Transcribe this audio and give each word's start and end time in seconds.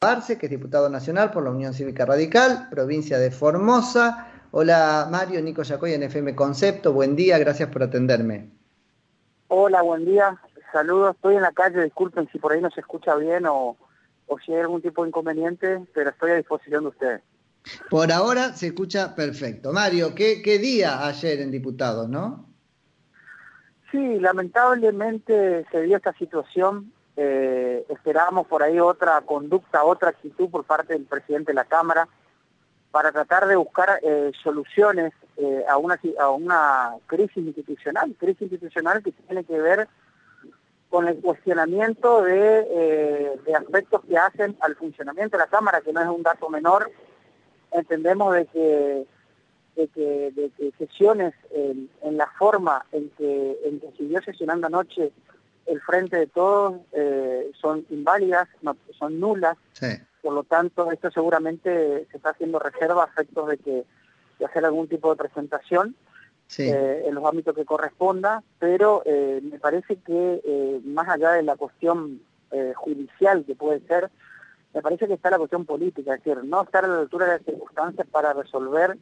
Arce, 0.00 0.38
que 0.38 0.46
es 0.46 0.50
diputado 0.50 0.88
nacional 0.88 1.32
por 1.32 1.42
la 1.42 1.50
Unión 1.50 1.74
Cívica 1.74 2.06
Radical, 2.06 2.68
provincia 2.70 3.18
de 3.18 3.32
Formosa. 3.32 4.28
Hola 4.52 5.08
Mario, 5.10 5.42
Nico 5.42 5.64
Yacoy 5.64 5.92
en 5.92 6.04
FM 6.04 6.36
Concepto, 6.36 6.92
buen 6.92 7.16
día, 7.16 7.36
gracias 7.36 7.68
por 7.68 7.82
atenderme. 7.82 8.48
Hola, 9.48 9.82
buen 9.82 10.04
día, 10.04 10.40
saludos, 10.70 11.16
estoy 11.16 11.34
en 11.34 11.42
la 11.42 11.50
calle, 11.50 11.82
disculpen 11.82 12.28
si 12.30 12.38
por 12.38 12.52
ahí 12.52 12.60
no 12.60 12.70
se 12.70 12.78
escucha 12.78 13.16
bien 13.16 13.46
o, 13.48 13.76
si 14.46 14.54
hay 14.54 14.60
algún 14.60 14.82
tipo 14.82 15.02
de 15.02 15.08
inconveniente, 15.08 15.84
pero 15.92 16.10
estoy 16.10 16.30
a 16.30 16.36
disposición 16.36 16.84
de 16.84 16.90
ustedes. 16.90 17.22
Por 17.90 18.12
ahora 18.12 18.52
se 18.52 18.68
escucha 18.68 19.16
perfecto. 19.16 19.72
Mario, 19.72 20.14
¿qué, 20.14 20.42
qué 20.42 20.60
día 20.60 21.08
ayer 21.08 21.40
en 21.40 21.50
diputados, 21.50 22.08
no? 22.08 22.46
Sí, 23.90 24.20
lamentablemente 24.20 25.66
se 25.72 25.82
dio 25.82 25.96
esta 25.96 26.12
situación 26.12 26.92
eh, 27.20 27.84
esperábamos 27.88 28.46
por 28.46 28.62
ahí 28.62 28.78
otra 28.78 29.20
conducta, 29.22 29.82
otra 29.82 30.10
actitud 30.10 30.48
por 30.48 30.62
parte 30.62 30.92
del 30.92 31.04
presidente 31.04 31.50
de 31.50 31.56
la 31.56 31.64
Cámara 31.64 32.06
para 32.92 33.10
tratar 33.10 33.48
de 33.48 33.56
buscar 33.56 33.98
eh, 34.04 34.30
soluciones 34.40 35.12
eh, 35.36 35.64
a, 35.68 35.78
una, 35.78 35.98
a 36.20 36.96
crisis 37.08 37.38
institucional, 37.38 38.14
crisis 38.16 38.42
institucional 38.42 39.02
que 39.02 39.10
tiene 39.10 39.42
que 39.42 39.60
ver 39.60 39.88
con 40.90 41.08
el 41.08 41.20
cuestionamiento 41.20 42.22
de, 42.22 43.36
aspectos 43.52 44.00
que 44.08 44.16
hacen 44.16 44.56
al 44.60 44.76
funcionamiento 44.76 45.36
de 45.36 45.42
la 45.42 45.50
Cámara, 45.50 45.80
que 45.80 45.92
no 45.92 46.00
es 46.00 46.06
un 46.06 46.22
dato 46.22 46.48
menor. 46.48 46.88
Entendemos 47.72 48.32
de 48.32 48.46
que, 48.46 49.06
de 49.74 49.88
que, 49.88 50.72
sesiones 50.78 51.34
en, 51.50 52.16
la 52.16 52.28
forma 52.38 52.86
en 52.92 53.10
que, 53.18 53.58
en 53.64 53.80
que 53.80 53.90
siguió 53.98 54.22
sesionando 54.22 54.68
anoche 54.68 55.10
el 55.68 55.80
frente 55.80 56.16
de 56.16 56.26
todos 56.26 56.80
eh, 56.92 57.50
son 57.60 57.84
inválidas, 57.90 58.48
son 58.98 59.20
nulas. 59.20 59.56
Por 60.22 60.32
lo 60.32 60.42
tanto, 60.42 60.90
esto 60.90 61.10
seguramente 61.10 62.06
se 62.10 62.16
está 62.16 62.30
haciendo 62.30 62.58
reserva 62.58 63.04
a 63.04 63.06
efectos 63.06 63.48
de 63.48 63.58
que 63.58 63.84
de 64.38 64.44
hacer 64.44 64.64
algún 64.64 64.88
tipo 64.88 65.10
de 65.10 65.16
presentación 65.16 65.96
eh, 66.58 67.04
en 67.06 67.14
los 67.14 67.24
ámbitos 67.24 67.54
que 67.54 67.64
corresponda, 67.64 68.42
pero 68.58 69.02
eh, 69.04 69.40
me 69.42 69.58
parece 69.58 69.96
que 69.96 70.80
más 70.84 71.08
allá 71.08 71.32
de 71.32 71.42
la 71.42 71.56
cuestión 71.56 72.22
judicial 72.76 73.44
que 73.44 73.54
puede 73.54 73.80
ser, 73.80 74.10
me 74.72 74.80
parece 74.80 75.06
que 75.06 75.14
está 75.14 75.30
la 75.30 75.38
cuestión 75.38 75.66
política, 75.66 76.14
es 76.14 76.24
decir, 76.24 76.42
no 76.44 76.62
estar 76.62 76.84
a 76.84 76.88
la 76.88 77.00
altura 77.00 77.26
de 77.26 77.32
las 77.32 77.44
circunstancias 77.44 78.06
para 78.10 78.32
resolver 78.32 78.96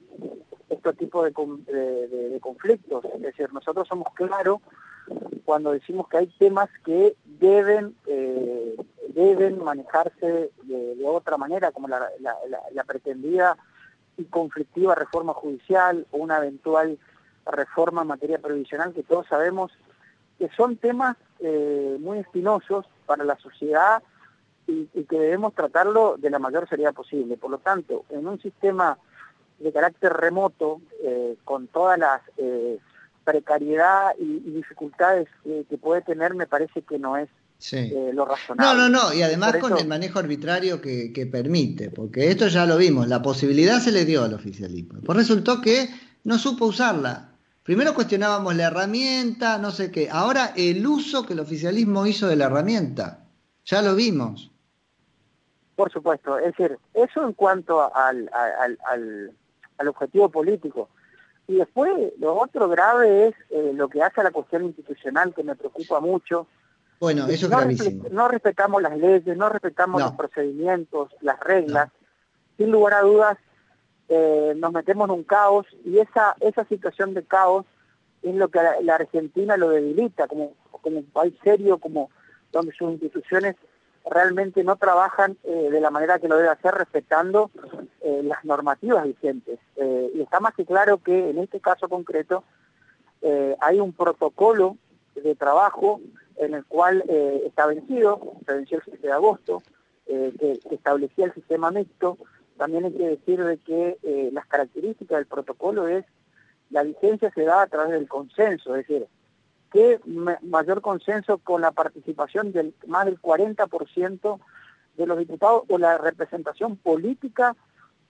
este 0.69 0.93
tipo 0.95 1.23
de, 1.23 1.31
de 1.31 2.41
conflictos. 2.41 3.05
Es 3.15 3.23
decir, 3.23 3.53
nosotros 3.53 3.87
somos 3.87 4.09
claros 4.15 4.61
cuando 5.45 5.73
decimos 5.73 6.09
que 6.09 6.19
hay 6.19 6.27
temas 6.39 6.69
que 6.85 7.17
deben, 7.25 7.95
eh, 8.07 8.77
deben 9.09 9.63
manejarse 9.63 10.51
de, 10.65 11.05
otra 11.05 11.37
manera, 11.37 11.71
como 11.71 11.89
la, 11.89 12.85
pretendida 12.85 13.57
y 14.17 14.25
conflictiva 14.25 14.95
reforma 14.95 15.35
judicial 15.35 16.07
o 16.11 16.19
una 16.19 16.39
eventual 16.39 16.99
reforma 17.47 18.03
en 18.03 18.09
materia 18.09 18.39
previsional, 18.39 18.93
que 18.93 19.05
todos 19.05 19.27
sabemos 19.29 19.71
que 20.39 20.49
son 20.51 20.77
temas 20.77 21.17
eh, 21.39 21.97
muy 22.01 22.19
espinosos 22.19 22.87
para 23.07 23.25
la 23.25 23.37
sociedad 23.37 24.03
y, 24.67 24.87
que 24.87 25.19
debemos 25.19 25.55
tratarlo 25.55 26.17
de 26.19 26.31
la 26.31 26.41
mayor 26.41 26.69
seriedad 26.69 26.93
posible. 26.93 27.37
Por 27.37 27.53
lo 27.53 27.59
tanto, 27.59 28.05
en 28.11 28.27
un 28.27 28.41
sistema 28.41 28.99
de 29.61 29.73
carácter 29.73 30.13
remoto, 30.13 30.81
eh, 31.03 31.37
con 31.45 31.69
todas 31.69 31.99
las 31.99 32.21
precariedad 33.27 34.15
y, 34.19 34.39
dificultades 34.51 35.29
que 35.45 35.77
puede 35.77 36.01
tener 36.03 36.35
me 36.35 36.47
parece 36.47 36.83
que 36.83 36.99
no 36.99 37.17
es 37.17 37.29
eh, 37.73 38.11
lo 38.13 38.25
razonable. 38.25 38.79
No, 38.79 38.89
no, 38.89 39.09
no, 39.09 39.15
y 39.15 39.23
además 39.23 39.57
con 39.57 39.77
el 39.77 39.89
manejo 39.89 40.21
arbitrario 40.21 40.81
que, 40.81 41.29
permite, 41.31 41.91
porque 41.91 42.31
esto 42.31 42.47
ya 42.47 42.65
lo 42.65 42.77
vimos, 42.77 43.09
la 43.09 43.21
posibilidad 43.21 43.81
se 43.81 43.93
le 43.93 44.05
dio 44.05 44.23
al 44.25 44.35
oficialismo. 44.35 45.01
Pues 45.05 45.19
resultó 45.19 45.61
que 45.61 45.89
no 46.25 46.39
supo 46.39 46.67
usarla. 46.67 47.33
Primero 47.65 47.95
cuestionábamos 47.95 48.55
la 48.55 48.69
herramienta, 48.69 49.59
no 49.59 49.73
sé 49.73 49.91
qué. 49.91 50.09
Ahora 50.09 50.53
el 50.57 50.87
uso 50.87 51.27
que 51.27 51.33
el 51.33 51.41
oficialismo 51.41 52.07
hizo 52.07 52.29
de 52.29 52.37
la 52.37 52.45
herramienta. 52.47 53.25
Ya 53.65 53.83
lo 53.83 53.97
vimos. 53.97 54.53
Por 55.75 55.91
supuesto, 55.91 56.39
es 56.39 56.57
decir, 56.57 56.79
eso 56.95 57.27
en 57.27 57.33
cuanto 57.33 57.93
al, 57.95 58.31
al 58.33 59.89
objetivo 59.89 60.31
político. 60.31 60.89
Y 61.49 61.57
después 61.57 61.93
lo 62.19 62.37
otro 62.37 62.69
grave 62.69 63.29
es 63.29 63.35
eh, 63.51 63.73
lo 63.75 63.89
que 63.89 64.03
hace 64.03 64.21
a 64.21 64.25
la 64.25 64.31
cuestión 64.33 64.65
institucional, 64.65 65.33
que 65.35 65.45
me 65.45 65.55
preocupa 65.55 66.01
mucho. 66.01 66.47
Bueno, 66.99 67.27
eso 67.27 67.47
es 67.47 67.53
no 67.53 67.59
gravísimo. 67.59 68.05
no 68.11 68.29
respetamos 68.29 68.83
las 68.83 68.97
leyes, 68.97 69.37
no 69.37 69.49
respetamos 69.49 70.01
los 70.01 70.13
procedimientos, 70.13 71.11
las 71.21 71.39
reglas. 71.41 71.91
Sin 72.57 72.71
lugar 72.71 72.95
a 72.95 73.01
dudas, 73.03 73.39
eh, 74.09 74.55
nos 74.57 74.73
metemos 74.73 75.09
en 75.09 75.15
un 75.17 75.25
caos 75.25 75.67
y 75.85 75.99
esa, 75.99 76.37
esa 76.41 76.65
situación 76.65 77.13
de 77.13 77.25
caos 77.25 77.67
es 78.23 78.35
lo 78.35 78.49
que 78.49 78.61
la, 78.83 78.95
Argentina 78.95 79.57
lo 79.57 79.71
debilita 79.71 80.27
como, 80.27 80.55
como 80.71 80.99
un 80.99 81.07
país 81.07 81.35
serio, 81.45 81.79
como 81.79 82.11
donde 82.51 82.73
sus 82.73 82.93
instituciones 82.93 83.57
realmente 84.09 84.63
no 84.63 84.77
trabajan 84.77 85.37
eh, 85.45 85.69
de 85.71 85.81
la 85.81 85.91
manera 85.91 86.19
que 86.19 86.29
lo 86.29 86.37
debe 86.37 86.49
hacer 86.49 86.75
respetando 86.75 87.51
eh, 88.01 88.23
las 88.23 88.45
normativas 88.45 89.05
vigentes. 89.05 89.59
Eh, 89.77 90.13
y 90.15 90.21
está 90.23 90.41
más 90.41 90.55
que 90.55 90.65
claro 90.65 90.99
que 90.99 91.31
en 91.31 91.39
este 91.39 91.61
caso 91.61 91.89
concreto 91.89 92.45
hay 93.59 93.81
un 93.81 93.93
protocolo 93.93 94.77
de 95.17 95.35
trabajo 95.35 96.01
en 96.37 96.55
el 96.55 96.65
cual 96.65 97.03
está 97.45 97.67
vencido, 97.67 98.21
se 98.47 98.53
venció 98.53 98.77
el 98.77 98.85
7 98.85 99.05
de 99.05 99.13
agosto, 99.13 99.63
que, 100.07 100.61
establecía 100.71 101.25
el 101.25 101.35
sistema 101.35 101.73
mixto. 101.73 102.19
También 102.57 102.85
hay 102.85 102.93
que 102.93 103.09
decir 103.09 103.43
de 103.43 103.59
que 103.59 104.31
las 104.33 104.47
características 104.47 105.19
del 105.19 105.27
protocolo 105.27 105.89
es 105.89 106.05
la 106.71 106.85
vigencia 106.85 107.33
se 107.35 107.43
da 107.43 107.63
a 107.63 107.67
través 107.67 107.91
del 107.91 108.07
consenso, 108.07 108.77
es 108.77 108.87
decir, 108.87 109.09
que 109.73 110.01
mayor 110.43 110.81
consenso 110.81 111.39
con 111.39 111.61
la 111.61 111.73
participación 111.73 112.53
del 112.53 112.75
más 112.87 113.07
del 113.07 113.21
40% 113.21 114.39
de 114.97 115.07
los 115.07 115.19
diputados 115.19 115.65
o 115.69 115.79
la 115.79 115.99
representación 115.99 116.77
política 116.77 117.55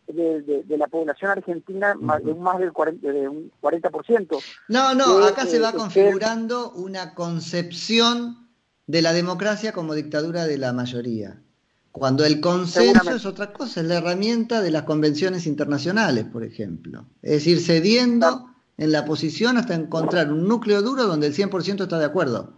de, 0.06 0.64
la 0.68 0.86
población 0.86 1.30
argentina 1.30 1.94
de 1.94 2.32
un 2.32 2.42
más 2.42 2.58
del 2.58 2.72
40, 2.72 3.12
de 3.12 3.28
un 3.28 3.50
40%. 3.60 4.38
No, 4.68 4.94
no, 4.94 5.24
acá 5.24 5.46
se 5.46 5.58
va 5.58 5.72
configurando 5.72 6.70
una 6.72 7.14
concepción 7.14 8.48
de 8.86 9.02
la 9.02 9.12
democracia 9.12 9.72
como 9.72 9.94
dictadura 9.94 10.46
de 10.46 10.58
la 10.58 10.72
mayoría. 10.72 11.42
Cuando 11.90 12.24
el 12.24 12.40
consenso 12.40 13.10
es 13.10 13.24
otra 13.24 13.52
cosa, 13.52 13.80
es 13.80 13.86
la 13.86 13.96
herramienta 13.96 14.60
de 14.60 14.70
las 14.70 14.82
convenciones 14.82 15.46
internacionales, 15.46 16.26
por 16.26 16.44
ejemplo. 16.44 17.06
Es 17.22 17.32
decir, 17.32 17.58
cediendo 17.58 18.45
en 18.78 18.92
la 18.92 19.04
posición 19.04 19.56
hasta 19.56 19.74
encontrar 19.74 20.30
un 20.30 20.46
núcleo 20.46 20.82
duro 20.82 21.04
donde 21.04 21.28
el 21.28 21.34
100% 21.34 21.82
está 21.82 21.98
de 21.98 22.04
acuerdo. 22.04 22.52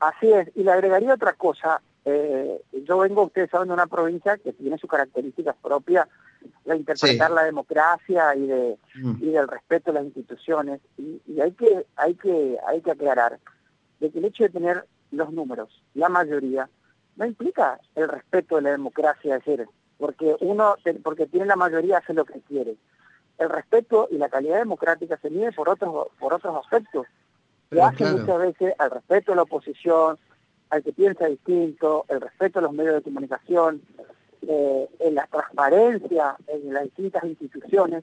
Así 0.00 0.32
es, 0.32 0.48
y 0.56 0.64
le 0.64 0.72
agregaría 0.72 1.14
otra 1.14 1.34
cosa. 1.34 1.80
Eh, 2.04 2.60
yo 2.84 2.98
vengo, 2.98 3.24
ustedes 3.24 3.50
saben, 3.50 3.68
de 3.68 3.74
una 3.74 3.86
provincia 3.86 4.36
que 4.38 4.52
tiene 4.52 4.78
sus 4.78 4.90
características 4.90 5.54
propias 5.62 6.08
de 6.64 6.76
interpretar 6.76 7.30
la 7.30 7.44
democracia 7.44 8.34
y, 8.34 8.46
de, 8.46 8.78
mm. 8.96 9.22
y 9.22 9.26
del 9.26 9.46
respeto 9.46 9.90
a 9.90 9.94
las 9.94 10.04
instituciones. 10.04 10.80
Y, 10.98 11.40
hay, 11.40 11.52
que, 11.52 11.86
hay, 11.96 12.14
que, 12.14 12.58
hay 12.66 12.80
que 12.80 12.90
aclarar 12.90 13.38
de 14.00 14.10
que 14.10 14.18
el 14.18 14.24
hecho 14.24 14.42
de 14.44 14.50
tener 14.50 14.84
los 15.12 15.32
números, 15.32 15.82
la 15.94 16.08
mayoría, 16.08 16.68
no 17.14 17.26
implica 17.26 17.78
el 17.94 18.08
respeto 18.08 18.56
de 18.56 18.62
la 18.62 18.70
democracia, 18.70 19.36
es 19.36 19.44
decir, 19.44 19.68
porque 19.98 20.34
uno, 20.40 20.74
porque 21.04 21.26
tiene 21.26 21.46
la 21.46 21.56
mayoría, 21.56 21.98
hace 21.98 22.14
lo 22.14 22.24
que 22.24 22.40
quiere 22.40 22.76
el 23.38 23.48
respeto 23.48 24.08
y 24.10 24.18
la 24.18 24.28
calidad 24.28 24.58
democrática 24.58 25.16
se 25.18 25.30
mide 25.30 25.52
por 25.52 25.68
otros, 25.68 26.08
por 26.18 26.34
otros 26.34 26.56
aspectos. 26.64 27.06
Se 27.70 27.80
hace 27.80 28.04
muchas 28.04 28.38
veces 28.38 28.74
al 28.78 28.90
respeto 28.90 29.32
a 29.32 29.36
la 29.36 29.42
oposición, 29.42 30.18
al 30.70 30.82
que 30.82 30.92
piensa 30.92 31.26
distinto, 31.26 32.04
el 32.08 32.20
respeto 32.20 32.58
a 32.58 32.62
los 32.62 32.72
medios 32.72 32.94
de 32.94 33.02
comunicación, 33.02 33.82
eh, 34.46 34.88
en 34.98 35.14
la 35.14 35.26
transparencia 35.28 36.36
en 36.48 36.74
las 36.74 36.84
distintas 36.84 37.22
instituciones. 37.24 38.02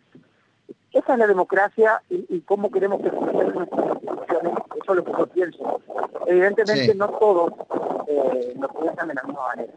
Esa 0.93 1.13
es 1.13 1.19
la 1.19 1.27
democracia 1.27 2.01
y, 2.09 2.39
cómo 2.41 2.71
queremos 2.71 3.01
que 3.01 3.11
funcionen 3.11 3.53
nuestras 3.55 3.85
instituciones. 3.85 4.53
Eso 4.81 4.91
es 4.91 4.95
lo 4.95 5.03
que 5.03 5.11
yo 5.11 5.27
pienso. 5.27 5.81
Evidentemente 6.27 6.95
no 6.95 7.09
todos 7.09 7.53
eh, 8.07 8.53
nos 8.57 8.71
piensan 8.73 9.09
de 9.09 9.13
la 9.15 9.23
misma 9.23 9.47
manera. 9.47 9.73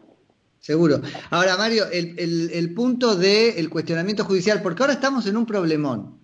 Seguro. 0.63 1.01
Ahora, 1.29 1.57
Mario, 1.57 1.83
el, 1.91 2.73
punto 2.73 3.17
del 3.17 3.69
cuestionamiento 3.69 4.23
judicial, 4.23 4.61
porque 4.61 4.81
ahora 4.81 4.93
estamos 4.93 5.27
en 5.27 5.35
un 5.35 5.45
problemón. 5.45 6.21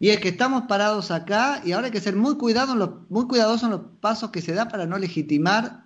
Y 0.00 0.08
es 0.08 0.20
que 0.20 0.30
estamos 0.30 0.62
parados 0.62 1.10
acá 1.10 1.60
y 1.62 1.72
ahora 1.72 1.86
hay 1.86 1.92
que 1.92 2.00
ser 2.00 2.16
muy, 2.16 2.38
cuidado 2.38 3.04
muy 3.10 3.28
cuidadosos 3.28 3.64
en 3.64 3.70
los 3.72 3.80
pasos 4.00 4.30
que 4.30 4.40
se 4.40 4.54
da 4.54 4.68
para 4.68 4.86
no 4.86 4.96
legitimar 4.96 5.84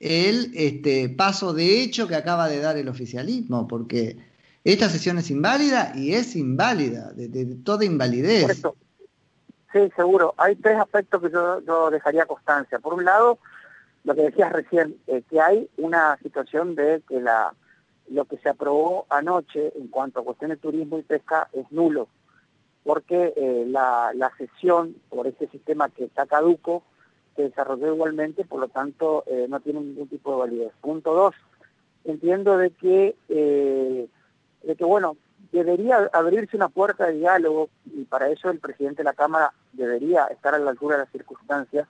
el 0.00 0.52
este, 0.54 1.08
paso 1.08 1.54
de 1.54 1.80
hecho 1.80 2.06
que 2.06 2.14
acaba 2.14 2.46
de 2.46 2.60
dar 2.60 2.76
el 2.76 2.90
oficialismo, 2.90 3.66
porque 3.66 4.18
esta 4.62 4.90
sesión 4.90 5.16
es 5.16 5.30
inválida 5.30 5.92
y 5.96 6.12
es 6.12 6.36
inválida, 6.36 7.10
de, 7.14 7.56
toda 7.64 7.86
invalidez. 7.86 8.60
Sí, 9.72 9.90
seguro. 9.96 10.34
Hay 10.36 10.56
tres 10.56 10.78
aspectos 10.78 11.22
que 11.22 11.30
yo, 11.30 11.60
yo 11.66 11.90
dejaría 11.90 12.26
constancia. 12.26 12.78
Por 12.80 12.92
un 12.92 13.06
lado, 13.06 13.38
lo 14.04 14.14
que 14.14 14.22
decías 14.22 14.52
recién, 14.52 14.96
eh, 15.06 15.22
que 15.28 15.40
hay 15.40 15.68
una 15.76 16.16
situación 16.22 16.74
de 16.74 17.02
que 17.08 17.20
la, 17.20 17.54
lo 18.08 18.24
que 18.24 18.38
se 18.38 18.48
aprobó 18.48 19.06
anoche 19.10 19.72
en 19.76 19.88
cuanto 19.88 20.20
a 20.20 20.24
cuestiones 20.24 20.58
de 20.58 20.62
turismo 20.62 20.98
y 20.98 21.02
pesca 21.02 21.48
es 21.52 21.70
nulo, 21.70 22.08
porque 22.82 23.34
eh, 23.36 23.64
la, 23.68 24.12
la 24.14 24.32
sesión 24.36 24.96
por 25.08 25.26
ese 25.26 25.48
sistema 25.48 25.88
que 25.90 26.04
está 26.04 26.26
caduco 26.26 26.82
se 27.36 27.42
desarrolló 27.42 27.94
igualmente, 27.94 28.44
por 28.44 28.60
lo 28.60 28.68
tanto 28.68 29.24
eh, 29.26 29.46
no 29.48 29.60
tiene 29.60 29.80
ningún 29.80 30.08
tipo 30.08 30.32
de 30.32 30.38
validez. 30.38 30.72
Punto 30.80 31.14
dos, 31.14 31.34
entiendo 32.04 32.56
de 32.56 32.70
que, 32.70 33.16
de 33.28 34.76
que 34.76 34.84
bueno, 34.84 35.16
debería 35.52 36.08
abrirse 36.12 36.56
una 36.56 36.68
puerta 36.68 37.06
de 37.06 37.18
diálogo 37.18 37.68
y 37.84 38.04
para 38.04 38.30
eso 38.30 38.50
el 38.50 38.58
presidente 38.58 38.98
de 38.98 39.04
la 39.04 39.12
Cámara 39.12 39.52
debería 39.72 40.26
estar 40.26 40.54
a 40.54 40.58
la 40.58 40.70
altura 40.70 40.96
de 40.96 41.02
las 41.02 41.12
circunstancias 41.12 41.86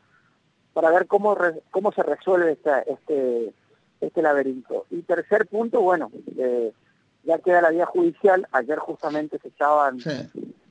para 0.72 0.90
ver 0.90 1.06
cómo, 1.06 1.36
cómo 1.70 1.92
se 1.92 2.02
resuelve 2.02 2.52
esta, 2.52 2.80
este, 2.80 3.52
este 4.00 4.22
laberinto. 4.22 4.86
Y 4.90 5.02
tercer 5.02 5.46
punto, 5.46 5.80
bueno, 5.80 6.10
eh, 6.36 6.72
ya 7.24 7.38
queda 7.38 7.62
la 7.62 7.70
vía 7.70 7.86
judicial, 7.86 8.46
ayer 8.52 8.78
justamente 8.78 9.38
se 9.38 9.48
estaban 9.48 9.98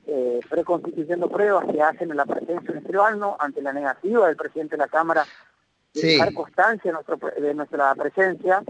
eh, 0.06 0.40
preconstituyendo 0.48 1.28
pruebas 1.28 1.66
que 1.70 1.82
hacen 1.82 2.10
en 2.10 2.16
la 2.16 2.26
presencia 2.26 2.72
de 2.72 2.78
escribano 2.78 3.36
ante 3.38 3.62
la 3.62 3.72
negativa 3.72 4.26
del 4.26 4.36
presidente 4.36 4.76
de 4.76 4.82
la 4.82 4.88
Cámara 4.88 5.24
de 5.94 6.18
dar 6.18 6.32
constancia 6.34 6.90
de, 6.90 6.92
nuestro, 6.92 7.18
de 7.40 7.54
nuestra 7.54 7.94
presencia, 7.94 8.62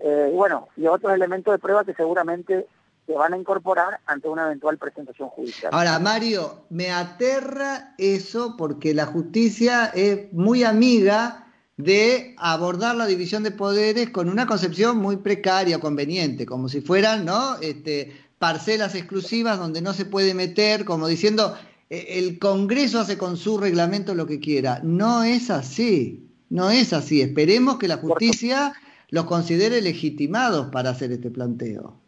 eh, 0.00 0.30
bueno, 0.32 0.68
y 0.76 0.86
otros 0.86 1.12
elementos 1.12 1.52
de 1.52 1.58
prueba 1.58 1.84
que 1.84 1.94
seguramente 1.94 2.66
se 3.06 3.12
van 3.12 3.34
a 3.34 3.38
incorporar 3.38 4.00
ante 4.06 4.28
una 4.28 4.46
eventual 4.46 4.78
presentación 4.78 5.28
judicial. 5.28 5.72
Ahora, 5.74 5.98
Mario, 5.98 6.64
me 6.70 6.90
aterra 6.90 7.94
eso 7.98 8.56
porque 8.56 8.94
la 8.94 9.06
justicia 9.06 9.86
es 9.94 10.32
muy 10.32 10.64
amiga 10.64 11.52
de 11.76 12.34
abordar 12.38 12.94
la 12.94 13.06
división 13.06 13.42
de 13.42 13.50
poderes 13.50 14.10
con 14.10 14.28
una 14.28 14.46
concepción 14.46 14.98
muy 14.98 15.16
precaria, 15.18 15.80
conveniente, 15.80 16.46
como 16.46 16.68
si 16.68 16.80
fueran 16.80 17.24
¿no? 17.24 17.56
este, 17.60 18.12
parcelas 18.38 18.94
exclusivas 18.94 19.58
donde 19.58 19.82
no 19.82 19.92
se 19.92 20.04
puede 20.04 20.34
meter, 20.34 20.84
como 20.84 21.08
diciendo, 21.08 21.56
e, 21.90 22.18
el 22.18 22.38
Congreso 22.38 23.00
hace 23.00 23.18
con 23.18 23.36
su 23.36 23.58
reglamento 23.58 24.14
lo 24.14 24.26
que 24.26 24.40
quiera. 24.40 24.80
No 24.82 25.24
es 25.24 25.50
así, 25.50 26.30
no 26.48 26.70
es 26.70 26.92
así. 26.92 27.20
Esperemos 27.20 27.78
que 27.78 27.88
la 27.88 27.96
justicia 27.98 28.72
los 29.10 29.24
considere 29.24 29.82
legitimados 29.82 30.68
para 30.70 30.90
hacer 30.90 31.12
este 31.12 31.30
planteo. 31.30 32.03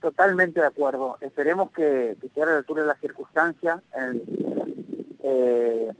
Totalmente 0.00 0.60
de 0.60 0.66
acuerdo. 0.66 1.18
Esperemos 1.20 1.70
que, 1.72 2.16
que 2.20 2.28
sea 2.28 2.44
a 2.44 2.46
la 2.46 2.56
altura 2.58 2.82
de 2.82 2.88
las 2.88 3.00
circunstancias. 3.00 3.80
Eh, 5.22 5.92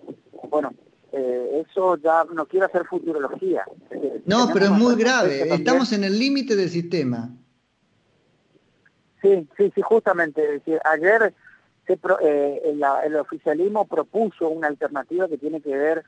bueno, 0.49 0.73
eh, 1.13 1.65
eso 1.69 1.97
ya 1.97 2.25
no 2.33 2.47
quiero 2.47 2.67
hacer 2.67 2.85
futurología. 2.85 3.65
No, 4.27 4.49
pero 4.53 4.67
es 4.67 4.71
muy 4.71 4.95
grave. 4.97 5.53
Estamos 5.53 5.93
en 5.93 6.05
el 6.05 6.19
límite 6.19 6.55
del 6.55 6.69
sistema. 6.69 7.31
Sí, 9.23 9.49
sí, 9.57 9.73
sí, 9.75 9.83
justamente. 9.83 10.63
ayer 10.85 11.35
se 11.87 11.99
eh, 12.21 12.63
el, 13.05 13.17
oficialismo 13.17 13.87
propuso 13.87 14.49
una 14.49 14.69
alternativa 14.69 15.27
que 15.27 15.39
tiene 15.39 15.61
que 15.61 15.77
ver 15.77 16.05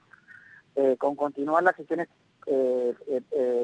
eh, 0.76 0.96
con 0.98 1.16
continuar 1.16 1.62
las 1.62 1.74
sesiones 1.76 2.08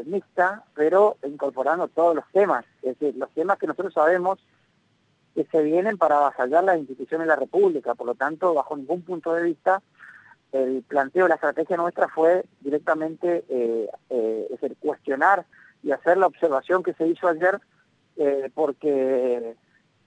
mixtas, 0.04 0.60
pero 0.74 1.16
incorporando 1.24 1.88
todos 1.88 2.14
los 2.14 2.24
temas. 2.32 2.64
Es 2.82 2.98
decir, 2.98 3.16
los 3.16 3.30
temas 3.30 3.58
que 3.58 3.66
nosotros 3.66 3.94
sabemos 3.94 4.38
que 5.34 5.44
se 5.44 5.62
vienen 5.62 5.98
para 5.98 6.16
avasallar 6.16 6.64
las 6.64 6.78
instituciones 6.78 7.26
de 7.26 7.34
la 7.34 7.36
República. 7.36 7.94
Por 7.94 8.06
lo 8.06 8.14
tanto, 8.14 8.54
bajo 8.54 8.76
ningún 8.76 9.02
punto 9.02 9.34
de 9.34 9.42
vista 9.42 9.82
el 10.52 10.82
planteo 10.82 11.28
la 11.28 11.34
estrategia 11.34 11.76
nuestra 11.76 12.08
fue 12.08 12.44
directamente 12.60 13.44
eh, 13.48 13.88
eh, 14.10 14.74
cuestionar 14.80 15.44
y 15.82 15.92
hacer 15.92 16.16
la 16.16 16.26
observación 16.26 16.82
que 16.82 16.94
se 16.94 17.06
hizo 17.06 17.28
ayer 17.28 17.60
eh, 18.16 18.50
porque 18.54 19.54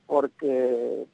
porque 0.07 1.05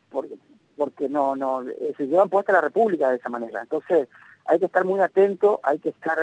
porque, 0.75 1.09
no 1.09 1.35
no 1.35 1.63
se 1.97 2.07
llevan 2.07 2.29
puesta 2.29 2.51
la 2.51 2.61
República 2.61 3.09
de 3.09 3.17
esa 3.17 3.29
manera 3.29 3.61
entonces 3.61 4.07
hay 4.45 4.59
que 4.59 4.65
estar 4.65 4.85
muy 4.85 4.99
atento 4.99 5.59
hay 5.63 5.79
que 5.79 5.89
estar 5.89 6.17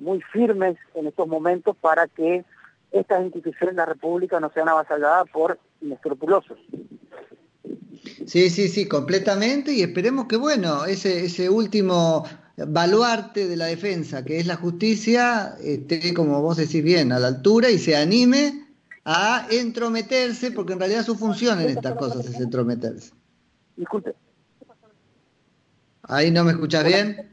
muy 0.00 0.20
firmes 0.32 0.76
en 0.94 1.06
estos 1.06 1.26
momentos 1.26 1.76
para 1.76 2.06
que 2.06 2.44
estas 2.92 3.24
instituciones 3.24 3.74
de 3.74 3.82
la 3.82 3.86
República 3.86 4.40
no 4.40 4.50
sean 4.52 4.68
avasalladas 4.68 5.28
por 5.32 5.58
inescrupulosos. 5.80 6.58
Sí, 8.26 8.50
sí, 8.50 8.68
sí, 8.68 8.86
completamente. 8.86 9.72
Y 9.72 9.82
esperemos 9.82 10.26
que, 10.26 10.36
bueno, 10.36 10.84
ese, 10.84 11.24
ese 11.24 11.48
último 11.48 12.24
baluarte 12.56 13.46
de 13.46 13.56
la 13.56 13.66
defensa, 13.66 14.24
que 14.24 14.38
es 14.38 14.46
la 14.46 14.56
justicia, 14.56 15.56
esté, 15.62 16.12
como 16.14 16.40
vos 16.42 16.56
decís 16.56 16.82
bien, 16.82 17.12
a 17.12 17.18
la 17.18 17.28
altura 17.28 17.70
y 17.70 17.78
se 17.78 17.96
anime 17.96 18.66
a 19.04 19.46
entrometerse, 19.50 20.50
porque 20.50 20.74
en 20.74 20.80
realidad 20.80 21.04
su 21.04 21.16
función 21.16 21.60
en 21.60 21.70
estas 21.70 21.94
cosas 21.96 22.26
es 22.26 22.38
entrometerse. 22.38 23.12
Disculpe. 23.76 24.14
¿Ahí 26.02 26.30
no 26.30 26.44
me 26.44 26.52
escuchas 26.52 26.84
bien? 26.84 27.30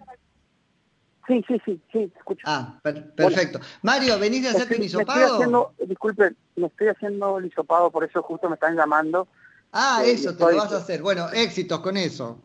Sí, 1.27 1.44
sí, 1.45 1.62
sí, 1.65 1.81
sí, 1.91 2.12
escucho. 2.18 2.41
Ah, 2.45 2.79
perfecto. 2.81 3.59
Mario, 3.81 4.18
¿venís 4.18 4.47
a 4.47 4.51
hacerte 4.51 4.77
un 4.77 4.83
hisopado? 4.83 5.74
disculpe, 5.85 6.33
me 6.56 6.68
estoy 6.68 6.88
haciendo 6.88 7.38
el 7.38 7.47
hisopado, 7.47 7.91
por 7.91 8.06
eso 8.06 8.24
justo 8.24 8.47
me 8.47 8.56
están 8.56 8.77
llamando. 8.77 9.27
Ah, 9.74 10.03
eso, 10.06 10.35
te 10.35 10.44
lo 10.44 10.56
vas 10.56 10.71
a 10.71 10.77
hacer. 10.77 11.01
Bueno, 11.01 11.27
éxitos 11.33 11.81
con 11.81 11.97
eso. 11.97 12.39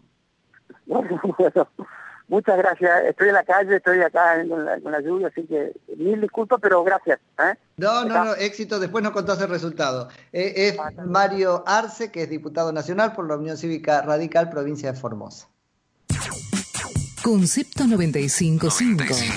muchas 2.29 2.59
gracias. 2.59 3.05
Estoy 3.05 3.29
en 3.29 3.35
la 3.35 3.45
calle, 3.45 3.77
estoy 3.77 4.01
acá 4.01 4.45
con 4.49 4.65
la, 4.93 5.01
lluvia, 5.01 5.29
así 5.29 5.45
que 5.45 5.73
mil 5.97 6.21
disculpas, 6.21 6.59
pero 6.61 6.83
gracias. 6.83 7.21
¿eh? 7.39 7.55
No, 7.77 8.05
no, 8.05 8.25
no, 8.25 8.35
éxito. 8.35 8.81
Después 8.81 9.05
nos 9.05 9.13
contás 9.13 9.41
el 9.41 9.49
resultado. 9.49 10.09
Eh, 10.33 10.53
es 10.57 10.79
ah, 10.81 10.91
Mario 11.07 11.63
Arce, 11.67 12.11
que 12.11 12.23
es 12.23 12.31
diputado 12.31 12.73
nacional 12.73 13.13
por 13.13 13.29
la 13.29 13.37
Unión 13.37 13.57
Cívica 13.57 14.03
Radical, 14.03 14.51
provincia 14.51 14.93
de 14.93 14.99
Formosa. 14.99 15.52
Concepto 17.23 17.87
955. 17.87 19.33